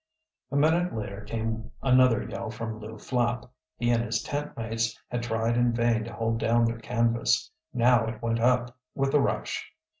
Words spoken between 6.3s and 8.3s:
down their canvas. Now it